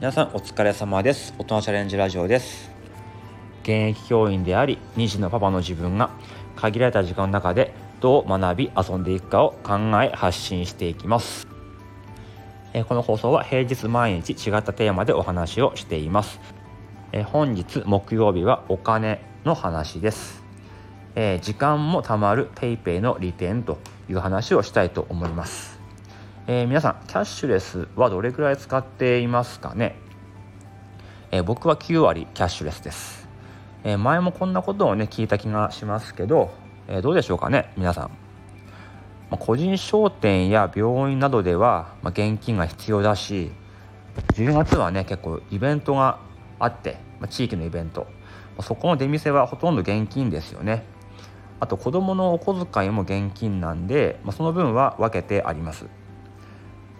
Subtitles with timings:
[0.00, 1.34] 皆さんお疲れ様です。
[1.36, 2.70] 大人チャレンジラジオです。
[3.64, 6.08] 現役教員であり2児のパパの自分が
[6.56, 11.46] 限られた時間の中でどう学び遊んでいくかを考え発信していきます。
[12.88, 16.40] この放送は平日毎日違ったテーマでお話をしています。
[17.26, 20.42] 本日木曜日はお金の話です。
[21.42, 23.76] 時間も貯まる PayPay の利点と
[24.08, 25.78] いう話をしたいと思います。
[26.52, 29.94] えー、皆さんキャッシュレスはどれくらい使っていますかね、
[31.30, 33.28] えー、僕は9割キャッシュレスです、
[33.84, 36.50] えー、前もこんなことをね聞いた気がしますけど、
[36.88, 37.72] えどうでしょうかね？
[37.76, 38.08] 皆さん、
[39.30, 43.52] まあ、個人商店や病院などでは、まあ、現金が必要だし
[44.34, 46.18] 10月はね結構イベントが
[46.58, 48.08] あって、まあ、地域のイベント。
[48.56, 50.82] まそこの出店はほとんど現金ですよね。
[51.60, 55.86] あと子どものお小遣いも現金なんで、ま、その分は分けてあります。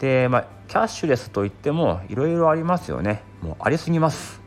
[0.01, 3.23] でまあキャッシュレスといってもいろいろありますよね。
[3.43, 4.41] もうありすぎます。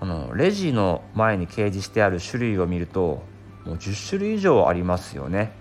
[0.00, 3.22] あのレジの前に掲示してある種類を見ると
[3.64, 5.52] もう10種類以上ありますよね。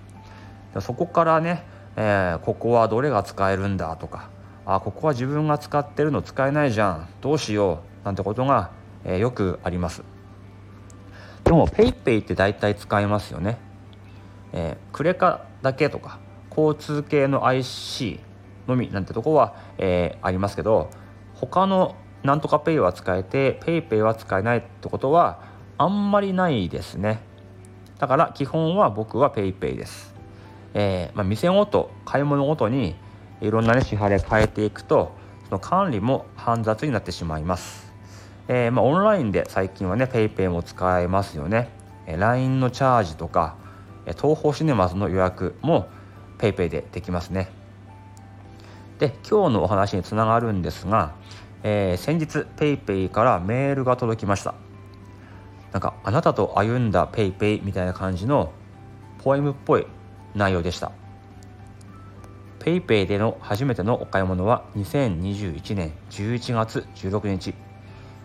[0.81, 1.63] そこからね、
[1.95, 4.29] えー、ここはどれが使えるんだとか
[4.65, 8.71] あここは自分が使ってるの使えないじゃんどうしようなんてことが、
[9.05, 10.03] えー、よくあります。
[11.45, 13.57] でも PayPay って大体使えますよね、
[14.51, 18.19] えー、クレカだけとか交通系の IC
[18.67, 20.89] のみなんてとこは、えー、ありますけど
[21.33, 25.43] 他のなんとかペイは使えて PayPay は使えないってことは
[25.77, 27.19] あんまりないですね。
[27.99, 30.13] だから基本は僕は PayPay です、
[30.75, 32.95] えーまあ、店ごと買い物ごとに
[33.41, 35.11] いろんな、ね、支払い変えていくと
[35.45, 37.91] その管理も煩雑になってしまいます、
[38.47, 41.69] えーまあ、オンラインで最近はね PayPay も使えますよね。
[42.05, 43.55] え LINE のチャージとか
[44.05, 45.89] 東宝シネマズの予約も
[46.37, 47.49] PayPay でできますね。
[48.99, 51.15] で今日のお話につながるんですが、
[51.63, 54.55] えー、先日 PayPay からメールが届きました。
[55.71, 58.51] なんかあなたと歩んだ PayPay みたいな感じの
[59.23, 59.85] ポエムっぽい
[60.33, 60.91] 内容でした。
[62.59, 67.53] PayPay での初めてのお買い物は2021年11月16日。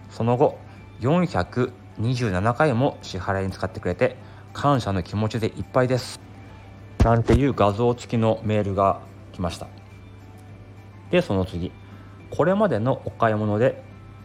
[0.08, 0.58] その後
[1.00, 4.16] 427回も支払いに使ってくれて
[4.52, 6.20] 感謝の気持ちでいっぱいです。
[7.04, 9.00] なんていう画像付きのメールが
[9.32, 9.81] 来ました。
[11.12, 11.70] でその次。
[12.30, 13.82] これまでのお買い物で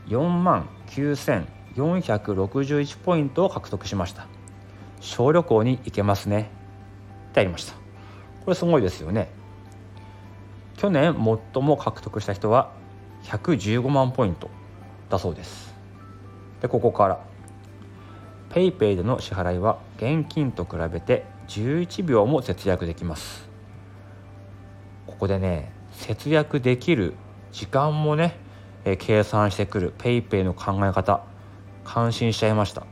[0.08, 4.26] 4万9461ポイントを獲得しました。
[5.02, 6.50] 小旅行に行けますね。
[7.32, 7.74] ってありました。
[7.74, 9.28] これすごいですよね。
[10.78, 11.14] 去年
[11.54, 12.72] 最も獲得した人は
[13.24, 14.50] 115万ポイント
[15.10, 15.76] だそうです。
[16.62, 17.20] でここから。
[18.50, 23.50] PayPay での支払いは現金と比べて11秒も節約できます。
[25.06, 27.16] ここでね節約できる
[27.52, 28.38] 時間もね、
[28.86, 31.24] えー、計算してくる PayPay の考え方
[31.84, 32.86] 感心しちゃいました。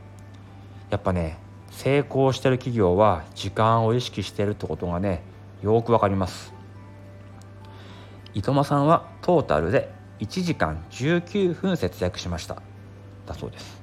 [0.90, 1.38] やっぱね
[1.70, 5.22] 成功してる企業は時間を意識してるってことがね
[5.62, 6.52] よくわかります。
[8.34, 12.60] 伊藤間さんはトータルで1時間19分節約しました。
[13.24, 13.80] だそうです。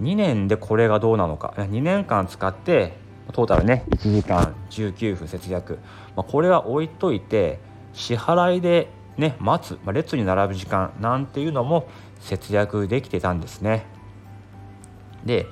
[0.00, 1.52] 2年でこれがどうなのか。
[1.58, 2.94] 2年間使って
[3.32, 5.78] トータルね1時間19分節約、
[6.16, 7.58] まあ、これは置いといて
[7.92, 11.88] 支払いでね待つ、まあ、列に並ぶ時間なんていうのも
[12.20, 13.86] 節約できてたんですね。
[15.24, 15.46] で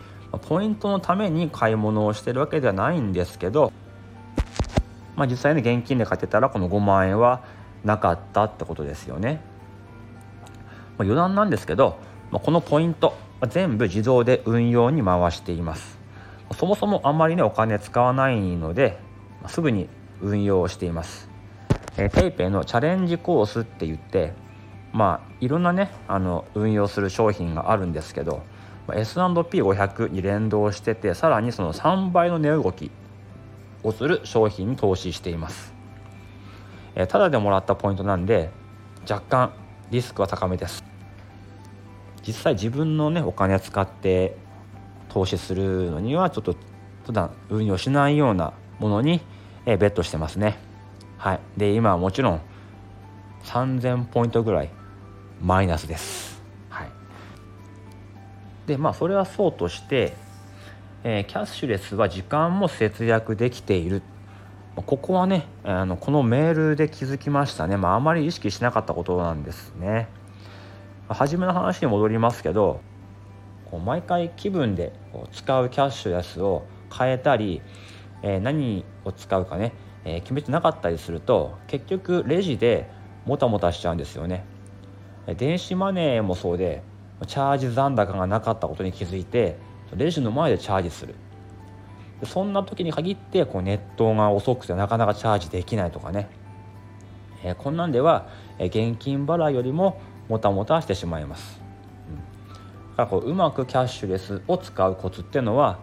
[0.48, 3.72] ポイントのために買い物をしてるわけではないんですけど、
[5.14, 7.44] まあ、実際ね現金で買ってたらこの5万円は
[7.84, 9.40] なかったってことですよね、
[10.98, 11.98] まあ、余談なんですけど、
[12.30, 13.16] まあ、このポイント
[13.48, 16.05] 全部自動で運用に回しています。
[16.54, 18.98] そもそもあんまりねお金使わないので、
[19.48, 19.88] すぐに
[20.20, 21.28] 運用しています。
[21.98, 24.34] えー、PayPay のチャレンジコースって言って
[24.92, 28.42] まあいろんなねあの運用する商品があるんですけど
[28.92, 32.90] S&P500 に連動しててさらにその3倍の値動き
[33.82, 35.72] をする商品に投資しています、
[36.94, 38.50] えー、ただでもらったポイントなんで
[39.08, 39.52] 若干
[39.90, 40.84] リスクは高めです
[42.26, 44.36] 実際自分のねお金使って
[45.16, 46.54] 投資するのにはちょっと
[47.06, 49.22] 普段運用しないようなものに、
[49.64, 50.58] えベットしてますね。
[51.16, 52.40] はい、で今はもちろん
[53.44, 54.70] 3000ポイントぐらい
[55.40, 56.42] マイナスです。
[56.68, 56.88] はい、
[58.66, 60.12] でまあそれはそうとして、
[61.02, 64.02] えー、キャッシュレスは時間も節約できている
[64.74, 70.08] ここはねあのこのメールで気づきましたね、まあ、あまり意識しなかったことなんですね。
[71.08, 72.82] 初めの話に戻りますけど
[73.70, 76.64] こう毎回気分でこう使うキャッシュレスを
[76.96, 77.62] 変えたり、
[78.22, 79.72] えー、何を使うかね、
[80.04, 82.88] えー、決めてなかったりすると結局レジで
[83.24, 84.44] もたもたしちゃうんですよね。
[85.36, 86.82] 電子マネーもそうで
[87.26, 89.56] チャージ残高がなかったことに気づいて
[89.96, 91.14] レジの前でチャージする。
[92.24, 96.30] そんな時に限ってこうネットが遅くてなかなかチャージできないとかね、
[97.44, 98.28] えー、こんなんでは
[98.58, 101.60] 現金払いよりももたもたしてしまいます、
[102.96, 105.78] だからこううまくキャッシュレスを使うコツっていうのは、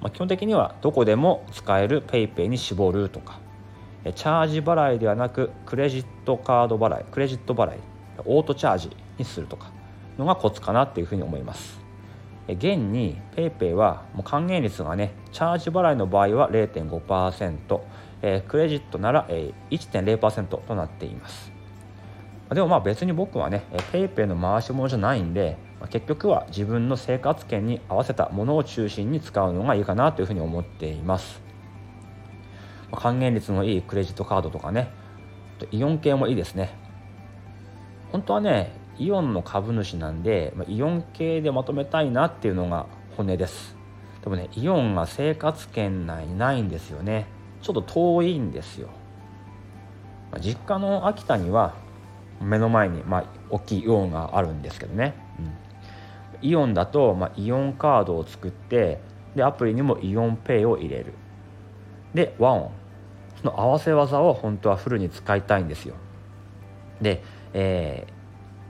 [0.00, 3.40] まあ、基本的にはどこでも使える PayPay に絞るとか
[4.04, 7.78] チャージ払いではなくクレジットカード払いクレジット払い
[8.24, 9.72] オートチャージにするとか
[10.18, 11.82] のがコツかなっていうふうに思います。
[12.46, 17.80] 現に PayPay はもう還元率がねチャージ払いの場合は0.5%、
[18.20, 21.50] えー、クレジットなら、えー、1.0%となっています。
[22.50, 25.56] でもまあ別に僕はね PayPay の回し物じゃないんで
[25.90, 31.42] 結局は自分の生活圏に合わせたものを中心に使うのがいいかなというふうに思っています。
[32.92, 34.90] 還元率のいいクレジットカードとかね。
[35.70, 36.76] イオン系もいいですね。
[38.12, 43.76] 本当はねイオンの株主なんで、まイオン系でまとめたいなっていうのが本音です。
[44.22, 47.26] でもねイオンが生活圏内にないんですよね。
[47.62, 48.88] ちょっと遠いんですよ。
[50.30, 51.74] ま実家の秋田には
[52.40, 55.52] 目の前に、まあ、大きいイオンがあるんですけどね、うん、
[56.42, 59.00] イオンだと、まあ、イオンカードを作って
[59.34, 61.14] でアプリにもイオンペイを入れる。
[62.14, 62.70] で和音
[63.36, 65.94] その合わせ技を本当はフルに使いたいんですよ。
[67.00, 67.22] で、
[67.52, 68.06] え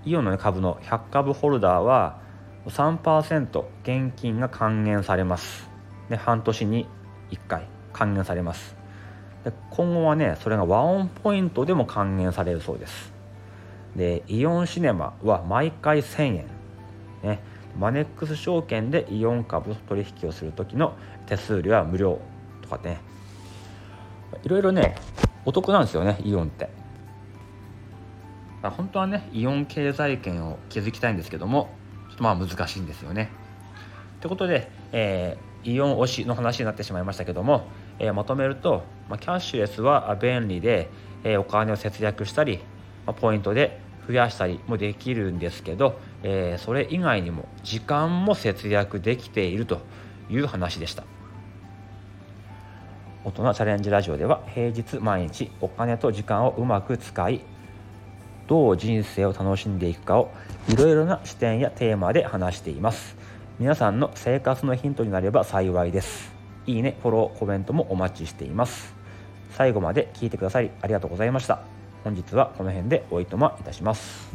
[0.05, 2.19] ー、イオンの株の100株ホルダーは
[2.67, 5.69] 3%現金が還元されます。
[6.09, 6.87] で半年に
[7.31, 8.77] 1回還元されます。
[9.45, 13.13] で今後はねそれが和音ポイントでも還元されるそうです。
[13.95, 16.47] でイオンシネマは毎回1000円。
[17.23, 17.54] ね。
[17.79, 22.21] マネックス証券でイオン株取引をする時の手数料は無料
[22.63, 23.01] とかね。
[24.43, 24.97] いろいろね
[25.45, 26.69] お得なんですよねイオンって。
[28.63, 31.69] 本当はねイオン経済圏を築きたいんですけども
[32.09, 33.31] ちょっとまあ難しいんですよね。
[34.21, 37.67] ということで、えー、イオン推しの話になってしまいましたけども、
[37.99, 40.89] えー、まとめると、まあ、キャッシュレスは便利で、
[41.25, 42.61] えー、お金を節約したり、
[43.07, 49.83] まあ、ポイントで増やしたりもできるんですけど、えー、それ以外にも時間も節約できていると
[50.31, 51.05] いう話でした。
[53.25, 57.41] 大人チャレンジラジオでは平日毎日お金と時間をうまく使い
[58.47, 60.31] どう人生を楽しんでいくかを
[60.69, 63.17] いろいろな視点やテーマで話しています。
[63.59, 66.33] 皆さんの生活のヒントになれば幸いです。
[66.67, 68.95] いいねフォローコメントもお待ちしています。
[69.51, 71.61] 最後まで聞いてくださりありがとうございました。
[72.03, 74.34] 本日はこの辺でおいとまいたします。